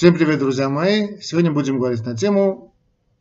Всем 0.00 0.14
привет, 0.14 0.38
друзья 0.38 0.70
мои! 0.70 1.20
Сегодня 1.20 1.52
будем 1.52 1.76
говорить 1.76 2.06
на 2.06 2.16
тему, 2.16 2.72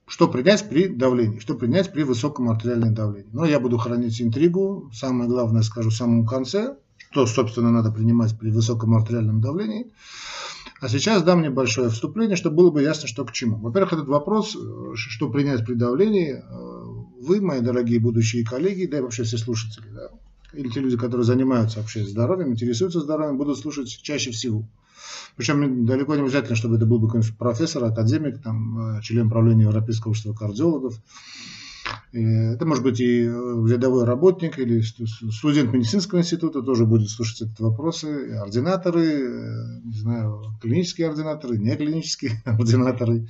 что 0.08 0.30
принять 0.30 0.70
при 0.70 0.88
давлении, 0.88 1.40
что 1.40 1.56
принять 1.56 1.92
при 1.92 2.04
высоком 2.04 2.50
артериальном 2.50 2.94
давлении. 2.94 3.30
Но 3.34 3.44
я 3.44 3.60
буду 3.60 3.78
хранить 3.78 4.22
интригу, 4.22 4.90
самое 4.94 5.30
главное 5.30 5.62
скажу 5.62 5.90
в 5.90 5.94
самом 5.94 6.26
конце, 6.26 6.78
что, 7.12 7.26
собственно, 7.26 7.70
надо 7.70 7.92
принимать 7.92 8.40
при 8.40 8.50
высоком 8.50 8.96
артериальном 8.96 9.42
давлении. 9.42 9.88
А 10.80 10.88
сейчас 10.88 11.22
дам 11.22 11.42
небольшое 11.42 11.90
вступление, 11.90 12.38
чтобы 12.38 12.56
было 12.56 12.72
бы 12.72 12.82
ясно, 12.82 13.10
что 13.10 13.26
к 13.26 13.34
чему. 13.34 13.58
Во-первых, 13.58 13.92
этот 13.92 14.08
вопрос, 14.08 14.56
что 14.96 15.30
принять 15.30 15.66
при 15.66 15.74
давлении, 15.74 16.42
вы, 17.20 17.42
мои 17.42 17.60
дорогие 17.60 18.00
будущие 18.00 18.46
коллеги, 18.46 18.86
да 18.86 19.00
и 19.00 19.02
вообще 19.02 19.24
все 19.24 19.38
слушатели, 19.38 19.90
да, 19.94 20.12
или 20.54 20.70
те 20.70 20.80
люди, 20.80 20.96
которые 20.96 21.26
занимаются 21.26 21.82
вообще 21.82 22.06
здоровьем, 22.06 22.54
интересуются 22.54 23.02
здоровьем, 23.02 23.38
будут 23.38 23.60
слушать 23.60 23.90
чаще 24.02 24.32
всего. 24.32 24.64
Причем 25.40 25.86
далеко 25.86 26.16
не 26.16 26.22
обязательно, 26.22 26.58
чтобы 26.58 26.76
это 26.76 26.86
был 26.86 27.00
бы 27.00 27.10
профессор, 27.38 27.86
академик, 27.86 28.42
там, 28.42 28.98
э, 28.98 29.02
член 29.02 29.30
правления 29.30 29.64
Европейского 29.64 30.12
общества 30.12 30.34
кардиологов. 30.34 31.00
Это 32.12 32.66
может 32.66 32.84
быть 32.84 33.00
и 33.00 33.22
э, 33.22 33.66
рядовой 33.70 34.04
работник 34.04 34.60
или 34.60 34.82
студент 34.82 35.72
медицинского 35.72 36.20
института 36.20 36.62
тоже 36.62 36.86
будет 36.86 37.10
слушать 37.10 37.44
эти 37.44 37.62
вопросы. 37.62 38.34
Ординаторы, 38.34 39.06
э, 39.06 39.82
не 39.86 39.98
знаю, 39.98 40.44
клинические 40.62 41.08
ординаторы, 41.08 41.58
не 41.58 41.74
клинические 41.74 42.42
ординаторы, 42.46 43.30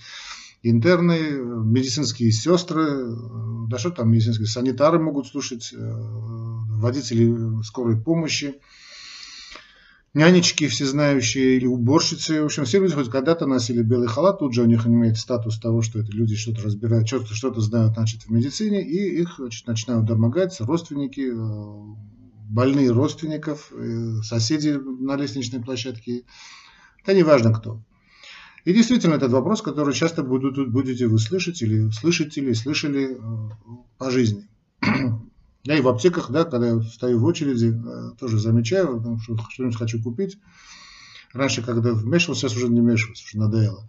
интерны, 0.63 1.19
медицинские 1.63 2.31
сестры, 2.31 3.05
да 3.69 3.77
что 3.77 3.91
там 3.91 4.09
медицинские 4.09 4.47
санитары 4.47 4.97
могут 4.97 5.27
слушать, 5.27 5.73
водители 5.75 7.61
скорой 7.63 8.01
помощи 8.01 8.55
нянечки 10.13 10.67
всезнающие 10.67 11.57
или 11.57 11.65
уборщицы. 11.65 12.41
В 12.41 12.45
общем, 12.45 12.65
все 12.65 12.79
люди 12.79 12.95
хоть 12.95 13.09
когда-то 13.09 13.45
носили 13.45 13.83
белый 13.83 14.07
халат, 14.07 14.39
тут 14.39 14.53
же 14.53 14.63
у 14.63 14.65
них 14.65 14.87
имеет 14.87 15.17
статус 15.17 15.59
того, 15.59 15.81
что 15.81 15.99
это 15.99 16.11
люди 16.11 16.35
что-то 16.35 16.63
разбирают, 16.63 17.07
что-то 17.07 17.33
что 17.33 17.53
знают 17.59 17.93
значит, 17.93 18.23
в 18.23 18.29
медицине, 18.31 18.81
и 18.81 19.21
их 19.21 19.35
значит, 19.37 19.67
начинают 19.67 20.05
домогаться 20.05 20.65
родственники, 20.65 21.31
э, 21.31 21.95
больные 22.49 22.91
родственников, 22.91 23.71
э, 23.71 24.21
соседи 24.23 24.69
на 24.69 25.15
лестничной 25.15 25.61
площадке. 25.61 26.23
Да 27.05 27.13
неважно 27.13 27.53
кто. 27.53 27.83
И 28.65 28.73
действительно, 28.73 29.15
этот 29.15 29.31
вопрос, 29.31 29.61
который 29.61 29.93
часто 29.93 30.23
будут, 30.23 30.69
будете 30.71 31.07
вы 31.07 31.17
слышать 31.19 31.61
или 31.61 31.89
слышите, 31.91 32.41
или 32.41 32.53
слышали 32.53 33.15
э, 33.15 33.17
по 33.97 34.11
жизни. 34.11 34.47
Я 35.63 35.77
и 35.77 35.81
в 35.81 35.87
аптеках, 35.87 36.31
да, 36.31 36.45
когда 36.45 36.69
я 36.69 36.81
стою 36.81 37.19
в 37.19 37.25
очереди, 37.25 37.73
э, 37.73 38.11
тоже 38.17 38.39
замечаю, 38.39 39.19
что 39.21 39.37
что-нибудь 39.49 39.77
хочу 39.77 40.01
купить. 40.01 40.37
Раньше, 41.33 41.61
когда 41.61 41.93
вмешивался, 41.93 42.41
сейчас 42.41 42.57
уже 42.57 42.69
не 42.69 42.79
вмешивался, 42.79 43.23
уже 43.25 43.37
надоело. 43.37 43.83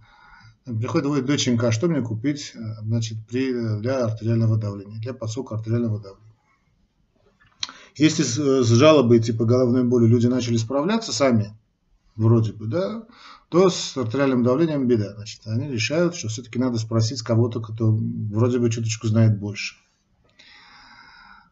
Приходит, 0.64 1.06
говорит, 1.06 1.27
доченька, 1.27 1.68
а 1.68 1.72
что 1.72 1.88
мне 1.88 2.02
купить 2.02 2.52
э, 2.54 2.58
значит, 2.82 3.18
при, 3.28 3.78
для 3.78 4.04
артериального 4.04 4.56
давления, 4.58 5.00
для 5.00 5.14
подсока 5.14 5.54
артериального 5.54 6.00
давления? 6.00 6.34
Если 7.96 8.22
с, 8.22 8.36
с 8.36 8.68
жалобой 8.68 9.20
типа 9.20 9.44
головной 9.44 9.84
боли 9.84 10.06
люди 10.06 10.27
начали 10.27 10.56
справляться 10.56 11.12
сами, 11.12 11.55
вроде 12.16 12.52
бы, 12.52 12.66
да, 12.66 13.05
то 13.48 13.68
с 13.68 13.96
артериальным 13.96 14.42
давлением 14.42 14.86
беда. 14.86 15.14
Значит, 15.14 15.40
они 15.46 15.68
решают, 15.68 16.14
что 16.14 16.28
все-таки 16.28 16.58
надо 16.58 16.78
спросить 16.78 17.22
кого-то, 17.22 17.60
кто 17.60 17.92
вроде 17.92 18.58
бы 18.58 18.70
чуточку 18.70 19.06
знает 19.06 19.38
больше. 19.38 19.77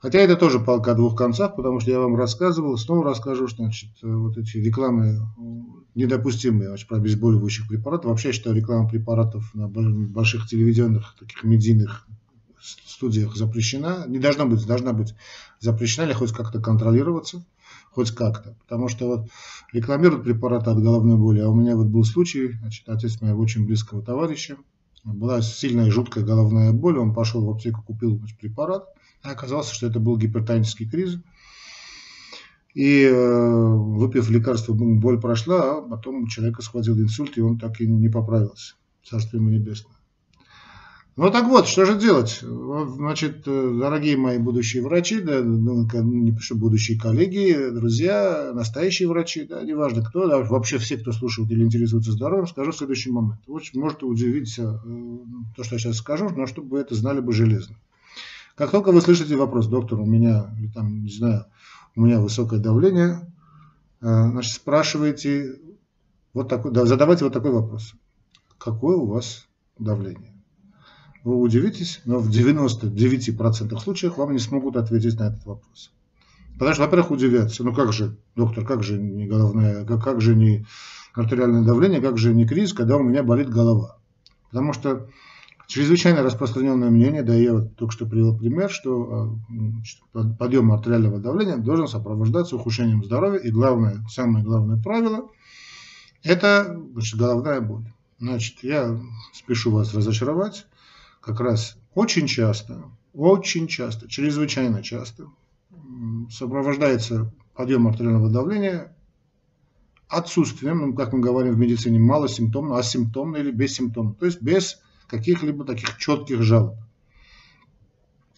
Хотя 0.01 0.21
это 0.21 0.37
тоже 0.37 0.61
палка 0.61 0.93
о 0.93 0.95
двух 0.95 1.17
концах, 1.17 1.57
потому 1.57 1.81
что 1.81 1.91
я 1.91 1.99
вам 1.99 2.15
рассказывал, 2.15 2.77
снова 2.77 3.05
расскажу, 3.05 3.49
что 3.49 3.65
значит, 3.65 3.91
вот 4.01 4.39
эти 4.39 4.59
рекламы 4.59 5.21
недопустимые 5.97 6.69
значит, 6.69 6.87
про 6.87 6.99
обезболивающих 6.99 7.67
препаратов. 7.67 8.11
Вообще 8.11 8.29
я 8.29 8.33
считаю, 8.33 8.55
реклама 8.55 8.89
препаратов 8.89 9.53
на 9.55 9.67
больших 9.69 10.47
телевизионных, 10.47 11.17
таких 11.19 11.43
медийных 11.43 12.07
студиях 12.61 13.37
запрещена. 13.37 14.05
Не 14.07 14.21
должна 14.21 14.45
быть, 14.45 14.65
должна 14.67 14.93
быть 14.93 15.15
запрещена 15.59 16.07
или 16.07 16.13
хоть 16.13 16.33
как-то 16.33 16.61
контролироваться, 16.61 17.45
хоть 17.91 18.13
как-то. 18.13 18.57
Потому 18.61 18.87
что 18.89 19.07
вот 19.09 19.31
рекламируют 19.73 20.23
препараты 20.23 20.71
от 20.71 20.79
головной 20.79 21.17
боли, 21.17 21.41
а 21.41 21.49
у 21.49 21.55
меня 21.55 21.75
вот 21.75 21.87
был 21.87 22.05
случай, 22.05 22.53
значит, 22.61 22.89
отец 22.89 23.21
моего 23.21 23.43
очень 23.43 23.67
близкого 23.67 24.03
товарища, 24.03 24.57
была 25.05 25.43
сильная 25.43 25.91
жуткая 25.91 26.25
головная 26.25 26.73
боль, 26.73 26.99
он 26.99 27.15
пошел 27.15 27.45
в 27.45 27.51
аптеку, 27.51 27.83
купил 27.83 28.21
препарат, 28.41 28.85
а 29.23 29.33
оказалось, 29.33 29.71
что 29.71 29.87
это 29.87 30.01
был 30.01 30.17
гипертонический 30.17 30.89
криз. 30.89 31.19
И 32.75 33.03
э, 33.03 33.75
выпив 33.75 34.31
лекарство, 34.31 34.73
боль 34.73 35.21
прошла, 35.21 35.79
а 35.79 35.83
потом 35.83 36.27
человека 36.29 36.63
схватил 36.63 36.99
инсульт, 37.01 37.37
и 37.37 37.41
он 37.41 37.59
так 37.59 37.81
и 37.81 37.87
не 37.87 38.09
поправился. 38.09 38.75
Царство 39.03 39.37
ему 39.37 39.49
небесное. 39.49 39.98
Ну 41.19 41.33
так 41.33 41.49
вот, 41.49 41.67
что 41.67 41.85
же 41.85 41.99
делать? 41.99 42.39
Значит, 42.41 43.43
э, 43.47 43.77
дорогие 43.77 44.17
мои 44.17 44.39
будущие 44.39 44.85
врачи, 44.85 45.21
да, 45.21 45.43
ну, 45.43 45.85
пишу 45.89 46.57
будущие 46.57 46.97
коллеги, 46.97 47.71
друзья, 47.73 48.53
настоящие 48.55 49.09
врачи, 49.09 49.43
да, 49.43 49.65
неважно 49.65 50.05
кто, 50.05 50.29
да, 50.29 50.39
вообще 50.39 50.79
все, 50.79 50.97
кто 50.97 51.11
слушает 51.11 51.51
или 51.51 51.65
интересуется 51.65 52.13
здоровьем, 52.13 52.47
скажу 52.47 52.71
следующий 52.71 53.11
момент. 53.11 53.41
Вот, 53.49 53.65
может 53.75 54.05
удивиться 54.05 54.81
э, 54.87 55.19
то, 55.57 55.65
что 55.65 55.75
я 55.75 55.81
сейчас 55.81 55.97
скажу, 55.97 56.29
но 56.29 56.47
чтобы 56.47 56.69
вы 56.69 56.79
это 56.79 56.95
знали 56.95 57.19
бы 57.19 57.33
железно. 57.33 57.75
Как 58.55 58.71
только 58.71 58.93
вы 58.93 59.01
слышите 59.01 59.35
вопрос, 59.35 59.67
доктор, 59.67 59.99
у 59.99 60.07
меня, 60.07 60.55
там, 60.73 61.03
не 61.03 61.11
знаю, 61.11 61.47
у 61.97 62.03
меня 62.03 62.21
высокое 62.21 62.61
давление, 62.61 63.29
э, 64.03 64.07
значит, 64.07 64.53
спрашивайте, 64.53 65.57
вот 66.33 66.49
такой, 66.49 66.71
да, 66.71 66.87
задавайте 66.87 67.25
вот 67.25 67.33
такой 67.33 67.51
вопрос. 67.51 67.95
Какое 68.57 68.97
у 68.97 69.07
вас 69.07 69.49
давление? 69.81 70.38
Вы 71.29 71.37
удивитесь, 71.37 72.01
но 72.07 72.21
в 72.21 72.31
99% 72.31 73.79
случаев 73.81 74.17
вам 74.17 74.33
не 74.33 74.39
смогут 74.39 74.79
ответить 74.79 75.21
на 75.21 75.25
этот 75.25 75.45
вопрос. 75.45 75.93
Потому 76.55 76.73
что, 76.73 76.85
во-первых, 76.85 77.11
удивятся. 77.11 77.65
Ну 77.65 77.75
как 77.75 77.93
же, 77.93 78.17
доктор, 78.35 78.65
как 78.65 78.83
же 78.83 78.97
не 78.97 79.27
головное, 79.27 79.85
как, 79.85 80.03
как 80.03 80.23
же 80.23 80.35
не 80.35 80.65
артериальное 81.13 81.65
давление, 81.65 82.01
как 82.01 82.17
же 82.17 82.33
не 82.33 82.47
кризис, 82.47 82.73
когда 82.73 82.97
у 82.97 83.03
меня 83.03 83.23
болит 83.23 83.51
голова? 83.51 83.99
Потому 84.51 84.73
что 84.73 85.11
Чрезвычайно 85.67 86.23
распространенное 86.23 86.89
мнение, 86.89 87.23
да 87.23 87.35
я 87.35 87.53
вот 87.53 87.77
только 87.77 87.93
что 87.93 88.07
привел 88.07 88.35
пример, 88.35 88.71
что 88.71 89.37
а, 90.15 90.25
подъем 90.39 90.73
артериального 90.73 91.19
давления 91.19 91.59
должен 91.59 91.89
сопровождаться 91.89 92.57
ухудшением 92.57 93.05
здоровья. 93.05 93.41
И 93.41 93.51
главное, 93.51 94.03
самое 94.09 94.43
главное 94.43 94.83
правило– 94.83 95.29
это 96.23 96.81
значит, 96.95 97.19
головная 97.19 97.61
боль. 97.61 97.85
Значит, 98.19 98.63
я 98.63 98.99
спешу 99.35 99.71
вас 99.71 99.93
разочаровать. 99.93 100.65
Как 101.29 101.41
раз 101.41 101.77
очень 101.95 102.27
часто, 102.27 102.85
очень 103.13 103.67
часто, 103.67 104.09
чрезвычайно 104.09 104.83
часто 104.83 105.27
сопровождается 106.31 107.31
подъем 107.53 107.87
артериального 107.87 108.31
давления 108.31 108.97
отсутствием, 110.09 110.79
ну, 110.79 110.95
как 110.95 111.13
мы 111.13 111.21
говорим 111.21 111.53
в 111.53 111.59
медицине, 111.59 111.99
малосимптомно, 111.99 112.79
асимптомно 112.79 113.37
или 113.37 113.51
бессимптомно. 113.51 114.15
То 114.15 114.25
есть 114.25 114.41
без 114.41 114.81
каких-либо 115.07 115.67
таких 115.67 115.99
четких 115.99 116.41
жалоб. 116.41 116.77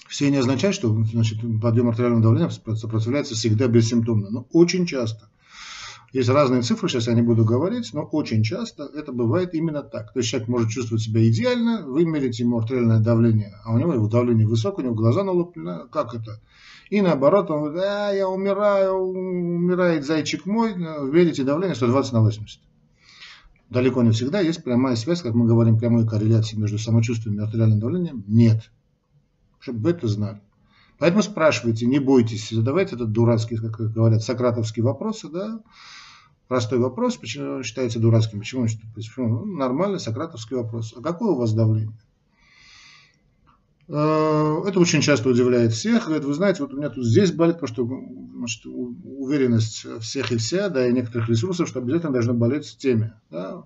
Все 0.09 0.29
не 0.29 0.39
означает, 0.39 0.75
что 0.75 0.93
значит, 1.05 1.39
подъем 1.63 1.91
артериального 1.91 2.25
давления 2.25 2.51
сопротивляется 2.51 3.37
всегда 3.37 3.69
бессимптомно, 3.69 4.31
но 4.31 4.49
очень 4.51 4.85
часто. 4.85 5.29
Есть 6.13 6.29
разные 6.29 6.63
цифры, 6.63 6.89
сейчас 6.89 7.07
я 7.07 7.15
не 7.15 7.23
буду 7.23 7.45
говорить, 7.45 7.91
но 7.93 8.03
очень 8.03 8.43
часто 8.43 8.91
это 8.95 9.13
бывает 9.13 9.55
именно 9.55 9.83
так. 9.83 10.13
То 10.13 10.19
есть 10.19 10.29
человек 10.29 10.49
может 10.49 10.71
чувствовать 10.71 11.03
себя 11.03 11.27
идеально, 11.29 11.87
вы 11.87 12.05
мерите 12.05 12.43
ему 12.43 12.59
артериальное 12.59 12.99
давление, 12.99 13.55
а 13.65 13.73
у 13.73 13.79
него 13.79 13.95
его 13.95 14.09
давление 14.09 14.47
высокое, 14.47 14.85
у 14.85 14.89
него 14.89 14.97
глаза 14.97 15.23
налуплены, 15.23 15.87
как 15.91 16.15
это? 16.15 16.41
И 16.89 17.01
наоборот, 17.01 17.51
он 17.51 17.63
говорит, 17.63 17.83
а, 17.85 18.13
я 18.13 18.29
умираю, 18.29 18.95
умирает 18.95 20.05
зайчик 20.05 20.47
мой, 20.47 20.75
мерите 20.75 21.45
давление 21.45 21.77
120 21.77 22.13
на 22.13 22.21
80 22.23 22.61
далеко 23.71 24.03
не 24.03 24.11
всегда 24.11 24.41
есть 24.41 24.63
прямая 24.63 24.97
связь, 24.97 25.23
как 25.23 25.35
мы 25.35 25.47
говорим, 25.47 25.79
прямой 25.79 26.07
корреляции 26.07 26.57
между 26.57 26.79
самочувствием 26.79 27.39
и 27.39 27.43
артериальным 27.43 27.81
давлением. 27.81 28.25
Нет. 28.27 28.71
Чтобы 29.61 29.79
вы 29.81 29.91
это 29.91 30.09
знали. 30.09 30.41
Поэтому 31.01 31.23
спрашивайте, 31.23 31.87
не 31.87 31.99
бойтесь, 31.99 32.51
задавайте 32.51 32.95
этот 32.95 33.11
дурацкий, 33.11 33.57
как 33.57 33.73
говорят, 33.93 34.23
сократовские 34.23 34.85
вопросы, 34.85 35.29
да, 35.31 35.63
простой 36.47 36.79
вопрос, 36.79 37.17
почему 37.17 37.55
он 37.55 37.63
считается 37.63 37.99
дурацким, 37.99 38.41
почему, 38.41 38.67
почему 38.95 39.29
ну, 39.29 39.57
нормальный 39.57 39.99
сократовский 39.99 40.57
вопрос. 40.57 40.93
А 40.95 41.01
какое 41.01 41.31
у 41.31 41.37
вас 41.37 41.55
давление? 41.55 41.99
Э, 43.89 44.61
это 44.67 44.79
очень 44.79 45.01
часто 45.01 45.31
удивляет 45.31 45.73
всех. 45.73 46.05
Говорит, 46.05 46.27
вы 46.27 46.35
знаете, 46.35 46.63
вот 46.63 46.75
у 46.75 46.77
меня 46.77 46.91
тут 46.91 47.07
здесь 47.07 47.33
болит, 47.33 47.61
потому 47.61 47.69
что 47.69 47.89
значит, 48.37 48.67
уверенность 48.67 49.87
всех 50.03 50.33
и 50.33 50.37
вся, 50.37 50.69
да, 50.69 50.87
и 50.87 50.93
некоторых 50.93 51.31
ресурсов, 51.31 51.67
что 51.67 51.79
обязательно 51.79 52.13
должно 52.13 52.35
болеть 52.35 52.67
с 52.67 52.77
теми. 52.77 53.15
Да. 53.31 53.65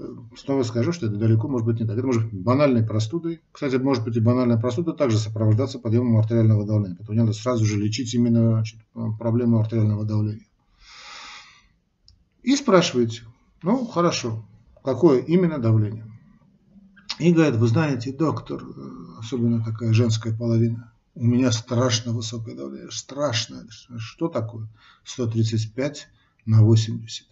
Э, 0.00 0.14
снова 0.36 0.62
скажу, 0.62 0.92
что 0.92 1.06
это 1.06 1.16
далеко 1.16 1.46
может 1.46 1.66
быть 1.66 1.80
не 1.80 1.86
так. 1.86 1.96
Это 1.96 2.06
может 2.06 2.24
быть 2.24 2.40
банальной 2.40 2.82
простудой. 2.82 3.42
Кстати, 3.52 3.76
может 3.76 4.04
быть 4.04 4.16
и 4.16 4.20
банальная 4.20 4.58
простуда 4.58 4.92
также 4.92 5.18
сопровождаться 5.18 5.78
подъемом 5.78 6.18
артериального 6.18 6.64
давления. 6.64 6.96
Поэтому 6.96 7.18
надо 7.18 7.32
сразу 7.32 7.64
же 7.64 7.76
лечить 7.76 8.14
именно 8.14 8.52
значит, 8.52 8.80
проблему 9.18 9.60
артериального 9.60 10.04
давления. 10.04 10.46
И 12.42 12.56
спрашиваете, 12.56 13.24
ну 13.62 13.84
хорошо, 13.84 14.44
какое 14.82 15.20
именно 15.20 15.58
давление. 15.58 16.06
И 17.18 17.34
говорит, 17.34 17.56
вы 17.56 17.68
знаете, 17.68 18.12
доктор, 18.12 18.62
особенно 19.18 19.62
такая 19.62 19.92
женская 19.92 20.34
половина, 20.34 20.90
у 21.14 21.26
меня 21.26 21.52
страшно 21.52 22.12
высокое 22.12 22.56
давление, 22.56 22.90
страшное. 22.90 23.66
Что 23.98 24.28
такое? 24.28 24.68
135 25.04 26.08
на 26.46 26.62
80. 26.62 27.29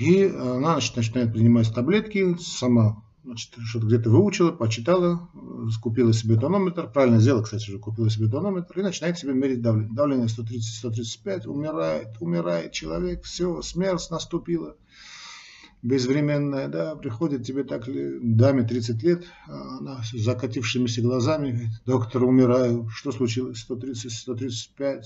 И 0.00 0.24
она 0.24 0.72
значит, 0.72 0.96
начинает 0.96 1.32
принимать 1.32 1.74
таблетки, 1.74 2.34
сама 2.40 3.04
что-то 3.36 3.86
где-то 3.86 4.08
выучила, 4.08 4.50
почитала, 4.50 5.28
купила 5.82 6.12
себе 6.14 6.36
тонометр, 6.36 6.90
правильно 6.90 7.20
сделала, 7.20 7.42
кстати, 7.42 7.68
уже 7.68 7.78
купила 7.78 8.08
себе 8.08 8.28
тонометр, 8.28 8.80
и 8.80 8.82
начинает 8.82 9.18
себе 9.18 9.34
мерить 9.34 9.60
давление. 9.60 9.94
Давление 9.94 10.26
130-135, 10.26 11.46
умирает, 11.46 12.08
умирает 12.18 12.72
человек, 12.72 13.24
все, 13.24 13.60
смерть 13.60 14.08
наступила, 14.10 14.74
безвременная, 15.82 16.68
да, 16.68 16.96
приходит 16.96 17.44
тебе 17.44 17.62
так, 17.62 17.84
даме 17.86 18.62
30 18.62 19.02
лет, 19.02 19.24
а 19.46 19.78
она 19.78 20.02
с 20.02 20.12
закатившимися 20.12 21.02
глазами, 21.02 21.50
говорит, 21.50 21.82
доктор, 21.84 22.24
умираю, 22.24 22.88
что 22.88 23.12
случилось, 23.12 23.66
130-135, 23.68 25.02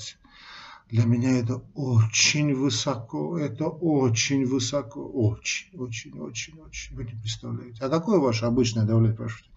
для 0.90 1.04
меня 1.04 1.38
это 1.38 1.62
очень 1.74 2.54
высоко, 2.54 3.38
это 3.38 3.68
очень 3.68 4.44
высоко, 4.44 5.00
очень, 5.00 5.76
очень, 5.78 6.18
очень, 6.18 6.60
очень, 6.60 6.94
вы 6.94 7.04
не 7.04 7.12
представляете. 7.20 7.82
А 7.82 7.88
какое 7.88 8.18
ваше 8.18 8.44
обычное 8.44 8.84
давление, 8.84 9.14
спрашиваете? 9.14 9.48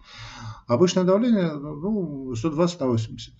Обычное 0.66 1.04
давление, 1.04 1.52
ну, 1.52 2.34
120 2.34 2.80
на 2.80 2.86
80. 2.86 3.34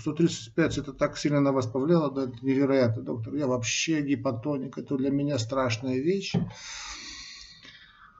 135 0.00 0.78
это 0.78 0.92
так 0.92 1.18
сильно 1.18 1.40
на 1.40 1.52
вас 1.52 1.66
повлияло, 1.66 2.10
да, 2.10 2.24
это 2.24 2.38
невероятно, 2.42 3.02
доктор. 3.02 3.34
Я 3.34 3.46
вообще 3.46 4.02
гипотоник, 4.02 4.78
это 4.78 4.96
для 4.96 5.10
меня 5.10 5.38
страшная 5.38 5.98
вещь. 5.98 6.34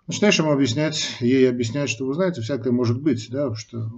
Начинаешь 0.07 0.39
ему 0.39 0.53
объяснять, 0.53 1.17
ей 1.21 1.49
объяснять, 1.49 1.91
что 1.91 2.05
вы 2.07 2.15
знаете, 2.15 2.41
всякое 2.41 2.73
может 2.73 3.01
быть, 3.03 3.29
да, 3.31 3.55
что 3.55 3.91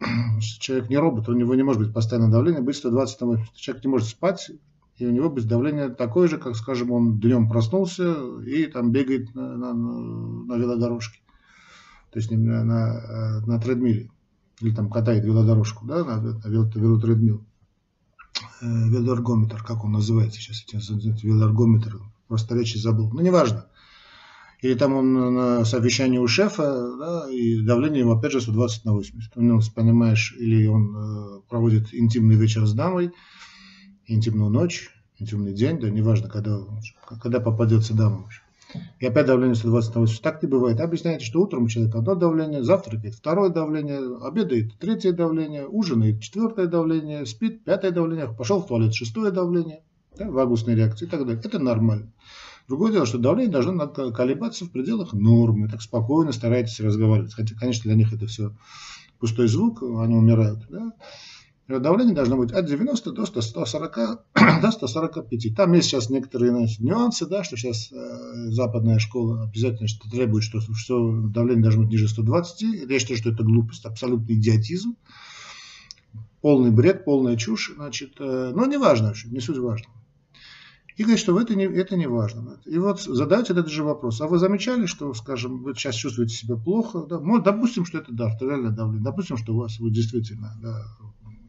человек 0.60 0.88
не 0.88 0.96
робот, 0.96 1.28
у 1.28 1.32
него 1.32 1.54
не 1.54 1.62
может 1.62 1.82
быть 1.82 1.92
постоянное 1.92 2.30
давление, 2.30 2.62
быть 2.62 2.76
120 2.76 3.18
там, 3.18 3.36
человек 3.54 3.84
не 3.84 3.90
может 3.90 4.08
спать, 4.08 4.50
и 4.96 5.06
у 5.06 5.10
него 5.10 5.28
быть 5.30 5.46
давление 5.46 5.88
такое 5.90 6.28
же, 6.28 6.38
как, 6.38 6.56
скажем, 6.56 6.90
он 6.90 7.18
днем 7.20 7.48
проснулся 7.48 8.14
и 8.40 8.66
там 8.66 8.92
бегает 8.92 9.34
на, 9.34 9.56
на, 9.56 9.74
на 9.74 10.54
велодорожке, 10.56 11.20
то 12.10 12.18
есть 12.18 12.30
на, 12.30 12.64
на, 12.64 13.40
на 13.46 13.60
тредмиле, 13.60 14.10
или 14.60 14.74
там 14.74 14.90
катает 14.90 15.24
велодорожку, 15.24 15.86
да, 15.86 16.04
на, 16.04 16.20
на 16.20 16.46
велотредмил. 16.46 17.44
Э, 18.60 18.66
велоэргометр, 18.66 19.62
как 19.62 19.84
он 19.84 19.92
называется 19.92 20.40
сейчас, 20.40 20.64
велоэргометр, 20.90 22.00
просто 22.28 22.54
речи 22.54 22.78
забыл, 22.78 23.10
ну 23.12 23.20
неважно 23.20 23.66
или 24.66 24.74
там 24.74 24.94
он 24.94 25.34
на 25.34 25.64
совещании 25.64 26.18
у 26.18 26.26
шефа, 26.26 26.96
да, 26.98 27.30
и 27.30 27.60
давление 27.60 28.00
ему 28.00 28.12
опять 28.12 28.32
же 28.32 28.40
120 28.40 28.84
на 28.84 28.94
80. 28.94 29.36
Ну, 29.36 29.60
понимаешь, 29.74 30.34
или 30.38 30.66
он 30.66 30.96
э, 30.96 31.40
проводит 31.48 31.94
интимный 31.94 32.34
вечер 32.34 32.66
с 32.66 32.72
дамой, 32.72 33.12
интимную 34.06 34.50
ночь, 34.50 34.90
интимный 35.18 35.54
день, 35.54 35.78
да, 35.78 35.88
неважно, 35.88 36.28
когда, 36.28 36.58
когда 37.22 37.38
попадется 37.38 37.94
дама. 37.94 38.28
И 38.98 39.06
опять 39.06 39.26
давление 39.26 39.54
120 39.54 39.94
на 39.94 40.00
80. 40.00 40.22
Так 40.22 40.42
не 40.42 40.48
бывает. 40.48 40.80
Объясняете, 40.80 41.24
что 41.24 41.40
утром 41.40 41.64
у 41.64 41.68
человека 41.68 42.00
одно 42.00 42.16
давление, 42.16 42.64
завтракает 42.64 43.14
второе 43.14 43.50
давление, 43.50 44.00
обедает 44.20 44.76
третье 44.80 45.12
давление, 45.12 45.68
ужинает 45.68 46.20
четвертое 46.20 46.66
давление, 46.66 47.24
спит 47.24 47.62
пятое 47.64 47.92
давление, 47.92 48.34
пошел 48.36 48.60
в 48.60 48.66
туалет 48.66 48.94
шестое 48.94 49.30
давление, 49.30 49.84
да, 50.18 50.28
вагусной 50.28 50.74
реакции 50.74 51.06
и 51.06 51.08
так 51.08 51.20
далее. 51.20 51.40
Это 51.42 51.60
нормально. 51.60 52.12
Другое 52.68 52.92
дело, 52.92 53.06
что 53.06 53.18
давление 53.18 53.52
должно 53.52 53.88
колебаться 53.88 54.64
в 54.64 54.70
пределах 54.70 55.12
нормы. 55.12 55.68
Так 55.68 55.82
спокойно 55.82 56.32
старайтесь 56.32 56.80
разговаривать. 56.80 57.34
Хотя, 57.34 57.54
конечно, 57.54 57.84
для 57.84 57.94
них 57.94 58.12
это 58.12 58.26
все 58.26 58.52
пустой 59.18 59.48
звук, 59.48 59.82
они 59.82 60.16
умирают. 60.16 60.66
Да? 60.68 60.92
Давление 61.68 62.14
должно 62.14 62.36
быть 62.36 62.52
от 62.52 62.66
90 62.66 63.10
до 63.10 63.26
140, 63.26 63.96
до 64.62 64.70
145. 64.70 65.56
Там 65.56 65.72
есть 65.72 65.88
сейчас 65.88 66.10
некоторые 66.10 66.52
значит, 66.52 66.78
нюансы, 66.80 67.26
да, 67.26 67.42
что 67.42 67.56
сейчас 67.56 67.90
э, 67.90 68.50
западная 68.50 69.00
школа 69.00 69.42
обязательно 69.42 69.88
что 69.88 70.08
требует, 70.08 70.44
что, 70.44 70.60
что 70.60 71.20
давление 71.22 71.64
должно 71.64 71.82
быть 71.82 71.90
ниже 71.90 72.06
120. 72.06 72.88
Я 72.88 72.98
считаю, 73.00 73.18
что 73.18 73.30
это 73.30 73.42
глупость, 73.42 73.84
абсолютный 73.84 74.36
идиотизм, 74.36 74.94
полный 76.40 76.70
бред, 76.70 77.04
полная 77.04 77.36
чушь. 77.36 77.72
Значит, 77.74 78.12
э, 78.20 78.52
но 78.54 78.66
не 78.66 78.76
важно, 78.76 79.12
не 79.24 79.40
суть 79.40 79.58
важно. 79.58 79.88
И 80.96 81.02
говорит, 81.02 81.20
что 81.20 81.38
это 81.38 81.54
не, 81.54 81.64
это 81.64 81.94
не 81.96 82.06
важно. 82.06 82.58
И 82.64 82.78
вот 82.78 83.02
задайте 83.02 83.52
этот 83.52 83.68
же 83.68 83.84
вопрос. 83.84 84.20
А 84.22 84.26
вы 84.26 84.38
замечали, 84.38 84.86
что, 84.86 85.12
скажем, 85.12 85.62
вы 85.62 85.74
сейчас 85.74 85.94
чувствуете 85.94 86.34
себя 86.34 86.56
плохо? 86.56 87.04
Да? 87.06 87.20
Ну, 87.20 87.38
допустим, 87.38 87.84
что 87.84 87.98
это 87.98 88.12
да, 88.14 88.26
артериальное 88.26 88.70
давление. 88.70 89.04
Допустим, 89.04 89.36
что 89.36 89.54
у 89.54 89.58
вас 89.58 89.78
вы 89.78 89.90
действительно 89.90 90.56
да, 90.62 90.86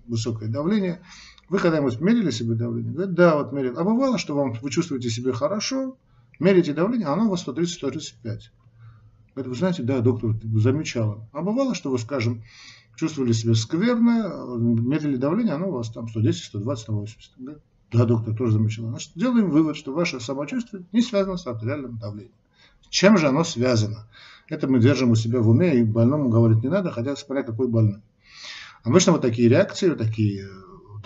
высокое 0.06 0.50
давление. 0.50 1.02
Вы 1.48 1.60
когда-нибудь 1.60 2.02
мерили 2.02 2.30
себе 2.30 2.56
давление? 2.56 2.92
Говорит, 2.92 3.16
да, 3.16 3.38
вот 3.38 3.54
мерил. 3.54 3.80
А 3.80 3.84
бывало, 3.86 4.18
что 4.18 4.36
вам, 4.36 4.52
вы 4.62 4.70
чувствуете 4.70 5.10
себя 5.10 5.32
хорошо, 5.32 5.98
мерите 6.40 6.74
давление, 6.74 7.08
а 7.08 7.14
оно 7.14 7.28
у 7.28 7.30
вас 7.30 7.48
130-135. 7.48 8.12
Говорит, 9.34 9.50
вы 9.50 9.56
знаете, 9.56 9.84
да, 9.84 10.02
доктор, 10.02 10.36
замечала. 10.56 11.26
А 11.32 11.42
бывало, 11.42 11.74
что 11.74 11.90
вы, 11.90 12.00
скажем, 12.00 12.44
чувствовали 12.98 13.32
себя 13.32 13.54
скверно, 13.54 14.58
мерили 14.58 15.16
давление, 15.16 15.54
оно 15.54 15.70
у 15.70 15.72
вас 15.72 15.90
там 15.90 16.10
110, 16.10 16.44
120, 16.44 16.84
180. 16.84 17.32
Говорит, 17.38 17.64
да, 17.92 18.06
доктор 18.06 18.36
тоже 18.36 18.54
замечал. 18.54 18.88
Значит, 18.88 19.12
делаем 19.16 19.50
вывод, 19.50 19.78
что 19.78 19.94
ваше 19.94 20.20
самочувствие 20.20 20.84
не 20.92 21.02
связано 21.02 21.38
с 21.38 21.48
артериальным 21.48 21.98
давлением. 21.98 22.34
Чем 22.90 23.18
же 23.18 23.28
оно 23.28 23.44
связано? 23.44 24.08
Это 24.50 24.68
мы 24.68 24.80
держим 24.80 25.12
у 25.12 25.16
себя 25.16 25.42
в 25.42 25.50
уме, 25.50 25.78
и 25.78 25.84
больному 25.84 26.30
говорить 26.30 26.64
не 26.64 26.70
надо, 26.70 26.92
хотя 26.92 27.16
смотря 27.16 27.44
какой 27.44 27.68
больной. 27.68 28.02
Обычно 28.84 29.14
вот 29.14 29.22
такие 29.22 29.50
реакции, 29.50 29.90
вот 29.90 29.98
такие 29.98 30.46
э, 30.46 30.50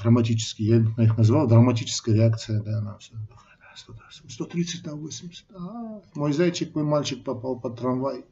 драматические, 0.01 0.93
я 0.97 1.03
их 1.03 1.17
назвал 1.17 1.47
драматическая 1.47 2.13
реакция, 2.13 2.61
да, 2.61 2.79
она 2.79 2.97
все, 2.97 3.15
130 4.27 4.85
на 4.85 4.95
80, 4.95 5.45
а, 5.55 6.01
мой 6.13 6.33
зайчик, 6.33 6.75
мой 6.75 6.83
мальчик 6.83 7.23
попал 7.23 7.59
под 7.59 7.79
трамвай, 7.79 8.25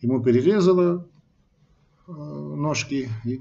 ему 0.00 0.22
перерезало 0.22 1.06
э, 2.06 2.12
ножки, 2.12 3.08
и 3.24 3.40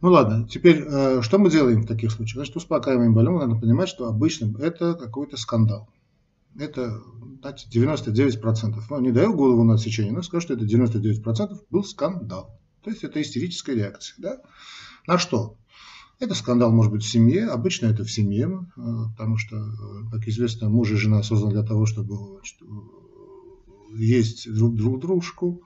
ну 0.00 0.10
ладно, 0.10 0.48
теперь 0.48 0.84
э, 0.86 1.22
что 1.22 1.38
мы 1.38 1.50
делаем 1.50 1.82
в 1.82 1.86
таких 1.86 2.12
случаях? 2.12 2.36
Значит, 2.36 2.56
успокаиваем 2.56 3.14
больного, 3.14 3.46
надо 3.46 3.60
понимать, 3.60 3.88
что 3.88 4.08
обычно 4.08 4.56
это 4.58 4.94
какой-то 4.94 5.36
скандал. 5.36 5.88
Это, 6.58 7.02
знаете, 7.40 7.68
99%. 7.70 8.74
Ну, 8.88 9.00
не 9.00 9.12
даю 9.12 9.34
голову 9.34 9.62
на 9.62 9.74
отсечение, 9.74 10.12
но 10.12 10.22
скажу, 10.22 10.42
что 10.42 10.54
это 10.54 10.64
99% 10.64 11.58
был 11.70 11.84
скандал. 11.84 12.58
То 12.82 12.90
есть 12.90 13.04
это 13.04 13.20
истерическая 13.20 13.74
реакция. 13.74 14.14
Да? 14.18 14.38
На 15.06 15.18
что? 15.18 15.56
Это 16.18 16.34
скандал 16.34 16.72
может 16.72 16.92
быть 16.92 17.02
в 17.02 17.10
семье, 17.10 17.46
обычно 17.46 17.86
это 17.86 18.04
в 18.04 18.10
семье, 18.10 18.66
э, 18.76 18.80
потому 19.16 19.36
что, 19.36 19.56
э, 19.56 20.10
как 20.10 20.26
известно, 20.28 20.70
муж 20.70 20.90
и 20.90 20.96
жена 20.96 21.22
созданы 21.22 21.52
для 21.52 21.62
того, 21.62 21.84
чтобы 21.84 22.38
значит, 22.38 22.56
есть 23.94 24.52
друг, 24.52 24.74
друг 24.74 25.00
дружку, 25.00 25.62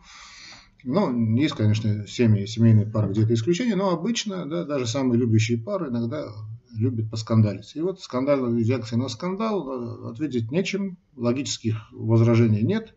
ну, 0.84 1.36
есть, 1.36 1.54
конечно, 1.54 2.06
семьи, 2.06 2.46
семейные 2.46 2.86
пары, 2.86 3.10
где 3.10 3.24
это 3.24 3.34
исключение, 3.34 3.76
но 3.76 3.90
обычно, 3.90 4.46
да, 4.46 4.64
даже 4.64 4.86
самые 4.86 5.18
любящие 5.18 5.58
пары 5.58 5.88
иногда 5.88 6.26
любят 6.74 7.10
поскандалить. 7.10 7.72
И 7.74 7.80
вот 7.80 8.00
скандал, 8.00 8.54
реакция 8.54 8.96
на 8.96 9.08
скандал, 9.08 9.68
э, 9.68 10.10
ответить 10.10 10.50
нечем, 10.50 10.98
логических 11.16 11.76
возражений 11.92 12.62
нет, 12.62 12.94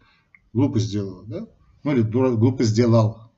глупость 0.54 0.88
сделала, 0.88 1.24
да, 1.26 1.48
ну 1.84 1.92
или 1.92 2.02
дура, 2.02 2.32
глупость 2.32 2.70
сделал. 2.70 3.32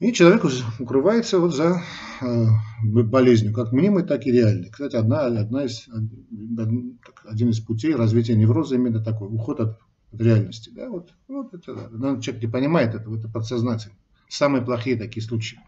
И 0.00 0.12
человек 0.12 0.44
укрывается 0.78 1.38
вот 1.38 1.54
за 1.54 1.82
э, 2.20 2.46
болезнью, 2.82 3.54
как 3.54 3.72
мнимой, 3.72 4.02
так 4.02 4.26
и 4.26 4.32
реальной. 4.32 4.68
Кстати, 4.68 4.96
одна, 4.96 5.26
одна 5.26 5.64
из, 5.64 5.88
один 7.24 7.48
из 7.50 7.60
путей 7.60 7.94
развития 7.94 8.34
невроза 8.34 8.74
именно 8.74 9.02
такой, 9.02 9.28
уход 9.28 9.60
от 9.60 9.78
в 10.16 10.20
реальности. 10.20 10.70
Да? 10.74 10.88
Вот, 10.88 11.10
вот 11.28 11.54
это, 11.54 11.74
да. 11.74 11.88
Но 11.90 12.20
человек 12.20 12.44
не 12.44 12.50
понимает 12.50 12.94
этого, 12.94 13.16
это 13.16 13.28
подсознательно. 13.28 13.94
Самые 14.28 14.64
плохие 14.64 14.96
такие 14.96 15.22
случаи. 15.22 15.58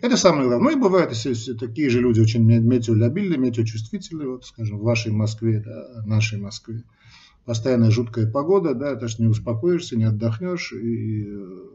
Это 0.00 0.16
самое 0.16 0.48
главное. 0.48 0.72
Ну 0.72 0.78
и 0.78 0.80
бывают 0.80 1.12
если 1.12 1.54
такие 1.54 1.90
же 1.90 2.00
люди 2.00 2.20
очень 2.20 2.42
метеолюбильные, 2.42 3.38
метеочувствительные, 3.38 4.28
вот, 4.28 4.44
скажем, 4.44 4.78
в 4.78 4.82
вашей 4.82 5.12
Москве, 5.12 5.60
да, 5.60 6.02
нашей 6.04 6.38
Москве. 6.38 6.82
Постоянная 7.44 7.90
жуткая 7.90 8.30
погода, 8.30 8.74
да, 8.74 8.92
это 8.92 9.06
ж 9.08 9.18
не 9.18 9.26
успокоишься, 9.26 9.96
не 9.96 10.04
отдохнешь, 10.04 10.72
и 10.72 11.26
э, 11.26 11.74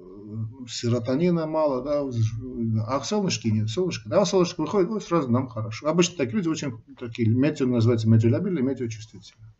серотонина 0.67 1.45
мало, 1.45 1.83
да, 1.83 2.03
а 2.87 3.01
солнышки 3.01 3.47
нет, 3.49 3.69
солнышко, 3.69 4.09
да, 4.09 4.25
солнышко 4.25 4.61
выходит, 4.61 4.89
вот 4.89 5.03
сразу 5.03 5.29
нам 5.29 5.47
хорошо. 5.47 5.87
Обычно 5.87 6.17
такие 6.17 6.37
люди 6.37 6.47
очень 6.47 6.73
такие, 6.99 7.29
метео 7.29 7.67
называется 7.67 8.09
метеолюбильные, 8.09 8.63
метеочувствительные. 8.63 9.53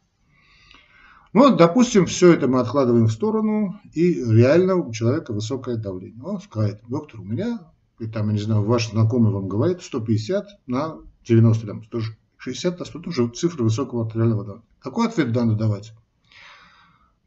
Ну, 1.32 1.56
допустим, 1.56 2.08
все 2.08 2.34
это 2.34 2.48
мы 2.48 2.60
откладываем 2.60 3.06
в 3.06 3.12
сторону, 3.12 3.80
и 3.94 4.14
реально 4.16 4.76
у 4.76 4.92
человека 4.92 5.32
высокое 5.32 5.78
давление. 5.78 6.24
Он 6.24 6.42
скажет, 6.42 6.82
доктор, 6.88 7.22
у 7.22 7.24
меня, 7.24 7.72
и 8.00 8.08
там, 8.08 8.28
я 8.28 8.34
не 8.34 8.40
знаю, 8.40 8.64
ваш 8.64 8.90
знакомый 8.90 9.32
вам 9.32 9.48
говорит, 9.48 9.84
150 9.84 10.48
на 10.66 10.98
90, 11.26 11.68
там, 11.68 11.84
100, 11.84 12.00
60 12.38 12.80
на 12.80 12.86
100 12.86 13.00
тоже 13.00 13.28
цифры 13.30 13.64
высокого 13.64 14.06
артериального 14.06 14.44
давления. 14.44 14.68
Какой 14.80 15.08
ответ 15.08 15.36
надо 15.36 15.56
давать? 15.56 15.94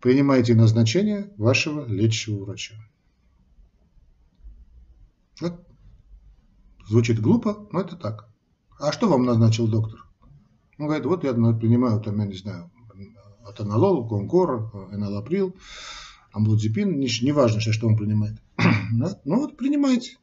Принимайте 0.00 0.56
назначение 0.56 1.32
вашего 1.36 1.86
лечащего 1.86 2.44
врача. 2.44 2.74
Вот. 5.40 5.64
Звучит 6.88 7.20
глупо, 7.20 7.68
но 7.70 7.82
это 7.82 7.94
так. 7.94 8.28
А 8.80 8.90
что 8.90 9.08
вам 9.08 9.24
назначил 9.24 9.68
доктор? 9.68 10.04
Он 10.78 10.86
говорит, 10.86 11.06
вот 11.06 11.22
я 11.22 11.32
принимаю, 11.34 12.00
там, 12.00 12.18
я 12.18 12.26
не 12.26 12.34
знаю, 12.34 12.71
атонолол, 13.46 14.06
конкор, 14.08 14.70
энолаприл, 14.92 15.54
амлодипин, 16.32 16.98
не, 16.98 17.08
не 17.22 17.32
важно 17.32 17.60
сейчас, 17.60 17.74
что 17.74 17.86
он 17.86 17.96
принимает. 17.96 18.40
ну 19.24 19.36
вот 19.36 19.56
принимайте. 19.56 20.16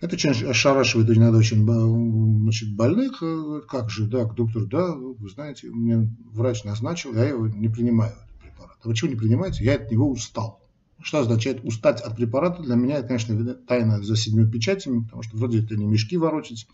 Это 0.00 0.14
очень 0.14 0.30
ошарашивает 0.30 1.10
иногда 1.10 1.38
очень 1.38 1.64
значит, 1.64 2.74
больных. 2.74 3.22
Как 3.68 3.90
же, 3.90 4.06
да, 4.06 4.24
доктор, 4.26 4.66
да, 4.66 4.94
вы 4.94 5.28
знаете, 5.28 5.68
мне 5.70 6.08
врач 6.32 6.62
назначил, 6.64 7.14
я 7.14 7.24
его 7.24 7.48
не 7.48 7.68
принимаю, 7.68 8.12
этот 8.12 8.40
препарат. 8.40 8.78
А 8.84 8.94
чего 8.94 9.10
не 9.10 9.16
принимаете? 9.16 9.64
Я 9.64 9.74
от 9.74 9.90
него 9.90 10.08
устал. 10.08 10.60
Что 11.00 11.20
означает 11.20 11.64
устать 11.64 12.00
от 12.00 12.16
препарата? 12.16 12.62
Для 12.62 12.76
меня 12.76 12.98
это, 12.98 13.08
конечно, 13.08 13.54
тайна 13.54 14.02
за 14.02 14.16
седьмью 14.16 14.48
печатями, 14.48 15.02
потому 15.02 15.22
что 15.22 15.36
вроде 15.36 15.62
это 15.62 15.76
не 15.76 15.86
мешки 15.86 16.16
ворочать, 16.16 16.66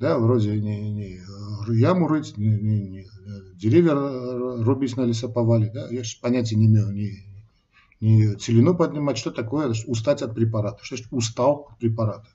да, 0.00 0.18
вроде 0.18 0.58
не, 0.58 0.90
не 0.90 1.20
яму 1.68 2.08
рыть, 2.08 2.36
не, 2.38 2.48
не, 2.48 2.88
не 2.88 3.06
деревья 3.54 3.94
рубить 4.64 4.96
на 4.96 5.02
лесоповале, 5.02 5.70
да, 5.72 5.88
я 5.90 6.02
понятия 6.22 6.56
не 6.56 6.66
имею 6.66 6.90
ни, 6.90 7.12
ни 8.00 8.34
целину 8.34 8.74
поднимать, 8.74 9.18
что 9.18 9.30
такое 9.30 9.74
устать 9.86 10.22
от 10.22 10.34
препарата, 10.34 10.82
что 10.82 10.96
значит 10.96 11.12
устал 11.12 11.68
от 11.70 11.78
препарата. 11.78 12.28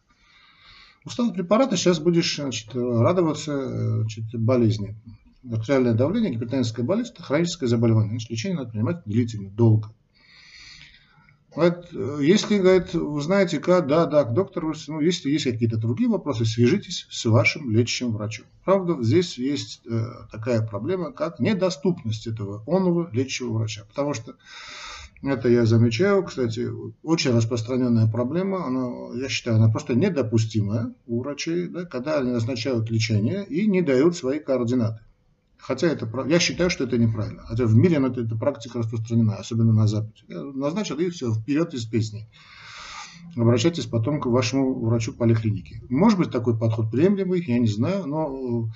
Устал 1.04 1.30
от 1.30 1.34
препарата, 1.34 1.76
сейчас 1.76 2.00
будешь 2.00 2.36
значит, 2.36 2.70
радоваться 2.76 4.02
значит, 4.02 4.26
болезни. 4.34 4.96
Артериальное 5.52 5.94
давление, 5.94 6.34
гипертоническая 6.34 6.86
болезнь, 6.86 7.14
это 7.14 7.24
хроническое 7.24 7.68
заболевание. 7.68 8.12
Значит, 8.12 8.30
лечение 8.30 8.60
надо 8.60 8.72
принимать 8.72 9.04
длительно, 9.06 9.50
долго. 9.50 9.92
Э, 11.58 12.20
если, 12.22 12.58
говорит, 12.58 12.94
вы 12.94 13.22
знаете, 13.22 13.60
как, 13.60 13.88
да, 13.88 14.06
да, 14.06 14.24
доктор, 14.24 14.66
ну, 14.88 15.00
если 15.00 15.30
есть 15.30 15.46
какие-то 15.46 15.78
другие 15.78 16.10
вопросы, 16.10 16.46
свяжитесь 16.46 17.08
с 17.10 17.26
вашим 17.26 17.72
лечащим 17.72 18.12
врачом. 18.12 18.46
Правда, 18.64 19.02
здесь 19.02 19.38
есть 19.38 19.82
э, 19.86 20.06
такая 20.32 20.66
проблема, 20.66 21.12
как 21.12 21.40
недоступность 21.40 22.28
этого 22.28 22.64
онного 22.68 23.10
лечащего 23.12 23.54
врача. 23.54 23.86
Потому 23.88 24.14
что 24.14 24.36
это 25.24 25.50
я 25.50 25.66
замечаю, 25.66 26.24
кстати, 26.24 26.68
очень 27.02 27.32
распространенная 27.32 28.08
проблема, 28.08 28.66
она, 28.66 29.18
я 29.20 29.30
считаю, 29.30 29.58
она 29.58 29.70
просто 29.70 29.96
недопустимая 29.96 30.94
у 31.08 31.22
врачей, 31.22 31.68
да, 31.68 31.86
когда 31.86 32.20
они 32.20 32.32
назначают 32.32 32.90
лечение 32.92 33.46
и 33.46 33.68
не 33.68 33.82
дают 33.82 34.16
свои 34.16 34.40
координаты. 34.40 35.05
Хотя 35.68 35.88
это, 35.88 36.08
я 36.28 36.40
считаю, 36.40 36.70
что 36.70 36.84
это 36.84 36.96
неправильно. 37.00 37.42
Хотя 37.42 37.66
в 37.66 37.76
мире 37.76 37.96
это, 37.98 38.22
эта 38.22 38.36
практика 38.36 38.78
распространена, 38.78 39.38
особенно 39.38 39.74
на 39.74 39.88
Западе. 39.88 40.24
Я 40.28 41.06
и 41.06 41.10
все, 41.10 41.34
вперед 41.34 41.74
из 41.74 41.86
песни. 41.86 42.30
Обращайтесь 43.36 43.88
потом 43.88 44.22
к 44.22 44.28
вашему 44.28 44.80
врачу 44.86 45.12
поликлиники. 45.12 45.82
Может 45.90 46.20
быть, 46.20 46.30
такой 46.30 46.56
подход 46.56 46.92
приемлемый, 46.92 47.44
я 47.48 47.58
не 47.58 47.68
знаю, 47.68 48.06
но, 48.06 48.70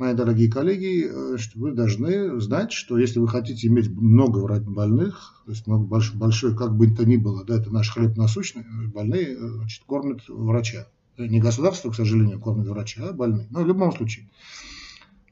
мои 0.00 0.14
дорогие 0.14 0.50
коллеги, 0.50 1.06
э, 1.08 1.36
что 1.38 1.60
вы 1.60 1.72
должны 1.72 2.40
знать, 2.40 2.72
что 2.72 2.98
если 2.98 3.20
вы 3.20 3.28
хотите 3.28 3.68
иметь 3.68 3.88
много 3.88 4.40
больных, 4.62 5.44
то 5.46 5.52
есть 5.52 5.68
много, 5.68 5.84
большой, 5.84 6.18
большой, 6.18 6.56
как 6.56 6.76
бы 6.76 6.88
то 6.88 7.04
ни 7.06 7.18
было, 7.18 7.44
да, 7.44 7.56
это 7.56 7.70
наш 7.72 7.88
хлеб 7.90 8.16
насущный, 8.16 8.64
больные 8.92 9.28
э, 9.28 9.38
значит, 9.38 9.84
кормят 9.86 10.28
врача. 10.28 10.88
Не 11.18 11.38
государство, 11.38 11.90
к 11.92 11.94
сожалению, 11.94 12.40
кормит 12.40 12.66
врача, 12.66 13.10
а 13.10 13.12
больные. 13.12 13.46
Но 13.50 13.62
в 13.62 13.66
любом 13.68 13.92
случае. 13.92 14.28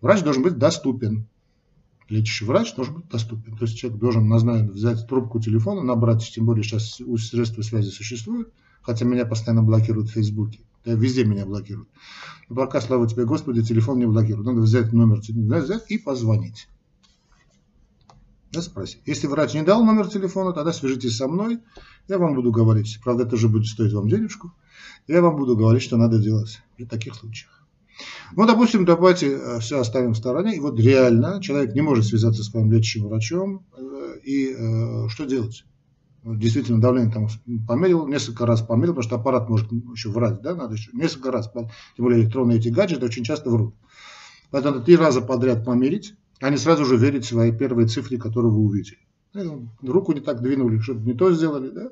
Врач 0.01 0.23
должен 0.23 0.43
быть 0.43 0.59
доступен. 0.59 1.27
Лечащий 2.09 2.45
врач 2.45 2.75
должен 2.75 2.97
быть 2.97 3.09
доступен. 3.09 3.57
То 3.57 3.65
есть 3.65 3.79
человек 3.79 4.01
должен 4.01 4.29
назначить, 4.29 4.73
взять 4.73 5.07
трубку 5.07 5.41
телефона, 5.41 5.83
набрать, 5.83 6.29
тем 6.35 6.47
более 6.47 6.65
сейчас 6.65 7.01
средства 7.19 7.63
связи 7.63 7.91
существуют, 7.91 8.53
хотя 8.83 9.05
меня 9.05 9.27
постоянно 9.27 9.63
блокируют 9.63 10.09
в 10.09 10.15
Фейсбуке. 10.15 10.61
Да, 10.85 10.95
везде 10.95 11.25
меня 11.25 11.45
блокируют. 11.45 11.89
Но 12.49 12.57
пока, 12.57 12.81
слава 12.81 13.07
тебе, 13.07 13.27
Господи, 13.27 13.63
телефон 13.63 13.99
не 13.99 14.07
блокируют. 14.07 14.47
Надо 14.47 14.61
взять 14.63 14.93
номер 14.93 15.21
телефона 15.21 15.61
взять 15.61 15.91
и 15.91 15.99
позвонить. 15.99 16.69
Да, 18.51 18.63
спросить. 18.63 19.03
Если 19.07 19.29
врач 19.29 19.55
не 19.55 19.63
дал 19.63 19.85
номер 19.85 20.09
телефона, 20.09 20.53
тогда 20.53 20.73
свяжитесь 20.73 21.17
со 21.17 21.29
мной. 21.29 21.61
Я 22.09 22.19
вам 22.19 22.35
буду 22.35 22.51
говорить. 22.51 22.99
Правда, 23.05 23.25
это 23.25 23.37
уже 23.37 23.49
будет 23.49 23.67
стоить 23.67 23.93
вам 23.93 24.09
денежку. 24.09 24.53
Я 25.07 25.23
вам 25.23 25.37
буду 25.37 25.57
говорить, 25.57 25.83
что 25.83 25.97
надо 25.97 26.19
делать 26.19 26.61
при 26.77 26.87
таких 26.87 27.15
случаях. 27.15 27.60
Ну, 28.37 28.47
допустим, 28.47 28.85
давайте 28.85 29.33
э, 29.33 29.61
все 29.61 29.81
оставим 29.81 30.13
в 30.13 30.17
стороне. 30.17 30.57
И 30.57 30.61
вот 30.61 30.79
реально 30.79 31.41
человек 31.43 31.75
не 31.75 31.81
может 31.81 32.07
связаться 32.07 32.43
с 32.43 32.51
своим 32.51 32.71
лечащим 32.71 33.09
врачом. 33.09 33.67
Э, 33.77 34.19
и 34.25 34.55
э, 34.57 35.09
что 35.09 35.25
делать? 35.25 35.65
Действительно, 36.23 36.81
давление 36.81 37.13
там 37.13 37.29
померил, 37.67 38.07
несколько 38.07 38.45
раз 38.45 38.61
померил, 38.61 38.93
потому 38.93 39.03
что 39.05 39.17
аппарат 39.17 39.49
может 39.49 39.73
еще 39.73 40.11
врать, 40.11 40.43
да, 40.43 40.55
надо 40.55 40.75
еще 40.75 40.91
несколько 40.93 41.33
раз, 41.33 41.51
тем 41.51 41.71
более 41.97 42.21
электронные 42.21 42.59
эти 42.59 42.69
гаджеты 42.69 43.07
очень 43.07 43.25
часто 43.25 43.49
врут. 43.49 43.75
Поэтому 44.51 44.83
три 44.83 44.97
раза 44.97 45.23
подряд 45.23 45.65
померить, 45.65 46.15
а 46.41 46.51
не 46.51 46.59
сразу 46.59 46.85
же 46.85 46.99
верить 46.99 47.25
в 47.25 47.29
свои 47.29 47.57
первые 47.57 47.89
цифры, 47.89 48.19
которые 48.19 48.53
вы 48.53 48.61
увидели. 48.61 48.99
Руку 49.81 50.13
не 50.13 50.21
так 50.21 50.43
двинули, 50.43 50.79
что-то 50.81 51.01
не 51.01 51.15
то 51.15 51.33
сделали, 51.33 51.71
да, 51.71 51.89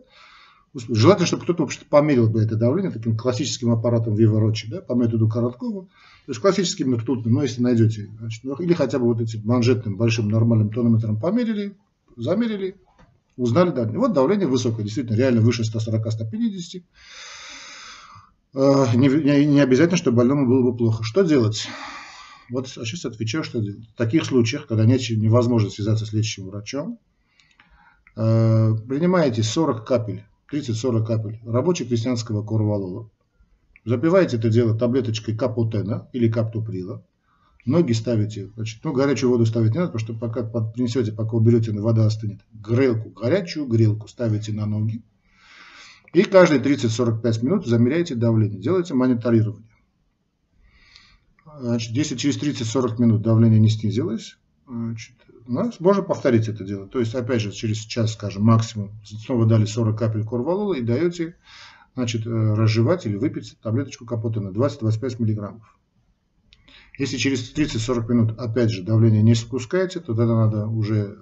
Желательно, 0.75 1.27
чтобы 1.27 1.45
кто-то 1.45 1.67
померил 1.89 2.29
бы 2.29 2.43
это 2.43 2.57
давление 2.57 2.91
таким 2.91 3.17
классическим 3.17 3.73
аппаратом 3.73 4.15
Виворочи, 4.15 4.69
да, 4.71 4.81
по 4.83 4.93
методу 4.93 5.29
Короткова. 5.29 5.85
То 5.85 6.33
есть 6.33 6.41
классическим 6.41 6.95
ртутным, 6.95 7.35
ну, 7.35 7.43
если 7.43 7.63
найдете, 7.63 8.11
значит, 8.19 8.45
ну, 8.45 8.55
или 8.57 8.75
хотя 8.75 8.99
бы 8.99 9.07
вот 9.07 9.21
этим 9.21 9.41
манжетным 9.45 9.97
большим 9.97 10.29
нормальным 10.29 10.71
тонометром 10.71 11.19
померили, 11.19 11.75
замерили, 12.17 12.77
узнали 13.39 13.71
давление. 13.71 13.99
Вот 13.99 14.13
давление 14.13 14.47
высокое, 14.47 14.85
действительно, 14.85 15.17
реально 15.17 15.41
выше 15.41 15.63
140-150. 15.63 16.83
А, 18.55 18.95
не, 18.95 19.61
обязательно, 19.61 19.97
что 19.97 20.13
больному 20.13 20.47
было 20.47 20.71
бы 20.71 20.77
плохо. 20.77 21.03
Что 21.03 21.23
делать? 21.23 21.67
Вот 22.51 22.69
сейчас 22.69 23.07
отвечаю, 23.07 23.43
что 23.43 23.61
делать. 23.61 23.89
В 23.89 23.97
таких 23.97 24.25
случаях, 24.25 24.67
когда 24.67 24.85
нет, 24.85 25.01
невозможно 25.11 25.71
связаться 25.71 26.05
с 26.05 26.13
лечащим 26.13 26.49
врачом, 26.49 26.99
а, 28.17 28.75
принимаете 28.87 29.43
40 29.43 29.87
капель 29.87 30.25
30-40 30.53 31.07
капель 31.07 31.41
рабоче-крестьянского 31.45 32.45
корвалола. 32.45 33.11
Запиваете 33.85 34.37
это 34.37 34.51
дело 34.51 34.79
таблеточкой 34.79 35.37
капотена 35.37 36.09
или 36.13 36.31
каптоприла. 36.31 37.05
Ноги 37.65 37.93
ставите, 37.93 38.51
значит, 38.55 38.83
ну, 38.83 38.93
горячую 38.93 39.31
воду 39.31 39.45
ставить 39.45 39.73
не 39.73 39.79
надо, 39.79 39.93
потому 39.93 40.05
что 40.05 40.19
пока 40.19 40.43
принесете, 40.43 41.13
пока 41.13 41.37
уберете, 41.37 41.73
вода 41.73 42.07
остынет. 42.07 42.41
Грелку, 42.53 43.11
горячую 43.11 43.67
грелку 43.67 44.09
ставите 44.09 44.53
на 44.53 44.65
ноги. 44.65 45.03
И 46.15 46.23
каждые 46.23 46.63
30-45 46.63 47.45
минут 47.45 47.67
замеряете 47.67 48.15
давление. 48.15 48.59
Делайте 48.59 48.95
мониторирование. 48.95 49.69
Значит, 51.61 51.93
если 51.93 52.17
через 52.17 52.41
30-40 52.41 53.01
минут 53.01 53.23
давление 53.23 53.61
не 53.61 53.69
снизилось, 53.69 54.39
значит, 54.67 55.17
ну, 55.29 55.38
можно 55.49 56.03
повторить 56.03 56.49
это 56.49 56.63
дело. 56.63 56.87
То 56.87 57.01
есть, 57.01 57.15
опять 57.15 57.41
же, 57.41 57.53
через 57.53 57.79
час, 57.79 58.13
скажем, 58.13 58.43
максимум, 58.43 58.93
снова 59.05 59.47
дали 59.47 59.65
40 59.65 59.99
капель 59.99 60.25
корвалола 60.25 60.75
и 60.75 60.83
даете 60.83 61.37
значит, 61.95 62.27
э, 62.27 62.31
разжевать 62.31 63.07
или 63.07 63.17
выпить 63.17 63.57
таблеточку 63.63 64.05
капотена 64.05 64.51
20-25 64.51 65.23
миллиграммов. 65.23 65.79
Если 66.99 67.17
через 67.17 67.53
30-40 67.53 68.09
минут, 68.13 68.39
опять 68.39 68.71
же, 68.71 68.83
давление 68.83 69.23
не 69.23 69.35
спускаете, 69.35 70.01
то 70.01 70.15
тогда 70.15 70.37
надо 70.37 70.67
уже 70.67 70.97
э, 70.97 71.17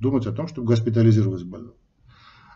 думать 0.00 0.26
о 0.26 0.32
том, 0.32 0.48
чтобы 0.48 0.68
госпитализировать 0.68 1.44
больного. 1.44 1.76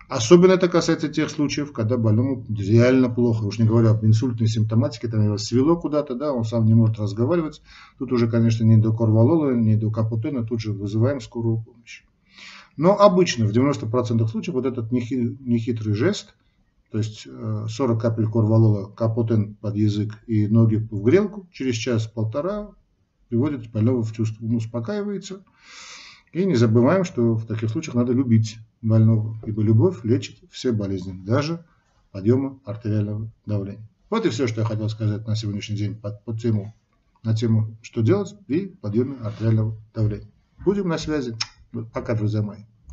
Особенно 0.09 0.53
это 0.53 0.69
касается 0.69 1.11
тех 1.11 1.29
случаев, 1.29 1.73
когда 1.73 1.99
больному 1.99 2.43
реально 2.49 3.11
плохо. 3.11 3.45
Уж 3.45 3.59
не 3.59 3.67
говоря 3.67 3.91
об 3.91 4.05
инсультной 4.07 4.49
симптоматике, 4.49 5.09
там 5.09 5.23
его 5.23 5.37
свело 5.37 5.77
куда-то, 5.77 6.15
да, 6.15 6.33
он 6.33 6.45
сам 6.45 6.65
не 6.65 6.73
может 6.73 6.99
разговаривать. 6.99 7.61
Тут 7.99 8.13
уже, 8.13 8.27
конечно, 8.27 8.65
не 8.65 8.79
до 8.79 8.95
корвалола, 8.95 9.55
не 9.55 9.77
до 9.77 9.91
капутена, 9.91 10.45
тут 10.45 10.61
же 10.61 10.73
вызываем 10.73 11.21
скорую 11.21 11.63
помощь. 11.63 12.05
Но 12.79 12.99
обычно, 12.99 13.45
в 13.45 13.51
90% 13.51 14.27
случаев, 14.29 14.55
вот 14.55 14.65
этот 14.65 14.91
нехитрый 14.93 15.93
жест, 15.93 16.35
то 16.91 16.97
есть 16.97 17.27
40 17.69 17.69
э, 17.79 18.01
капель 18.01 18.29
корвалола, 18.29 18.87
капутен 18.87 19.57
под 19.57 19.77
язык 19.77 20.15
и 20.27 20.47
ноги 20.47 20.77
в 20.77 21.03
грелку, 21.03 21.47
через 21.53 21.75
час-полтора 21.75 22.71
приводит 23.29 23.71
больного 23.71 24.03
в 24.03 24.13
чувство, 24.13 24.47
он 24.47 24.55
успокаивается. 24.55 25.43
И 26.33 26.47
не 26.47 26.55
забываем, 26.55 27.05
что 27.05 27.35
в 27.35 27.47
таких 27.47 27.69
случаях 27.69 27.95
надо 27.95 28.15
любить 28.15 28.59
больного, 28.81 29.37
ибо 29.47 29.63
любовь 29.63 30.05
лечит 30.05 30.39
все 30.51 30.73
болезни, 30.73 31.13
даже 31.25 31.65
подъема 32.13 32.59
артериального 32.65 33.31
давления. 33.47 33.87
Вот 34.11 34.25
и 34.25 34.31
все, 34.31 34.47
что 34.47 34.63
я 34.63 34.67
хотел 34.67 34.89
сказать 34.89 35.27
на 35.27 35.37
сегодняшний 35.37 35.77
день 35.77 35.95
под, 35.95 36.23
под 36.25 36.41
тему, 36.41 36.75
на 37.23 37.35
тему, 37.35 37.77
что 37.83 38.01
делать 38.01 38.35
при 38.47 38.69
подъеме 38.69 39.17
артериального 39.17 39.77
давления. 39.95 40.29
Будем 40.65 40.89
на 40.89 40.99
связи. 40.99 41.37
Пока, 41.93 42.15
друзья 42.15 42.43
мои. 42.43 42.63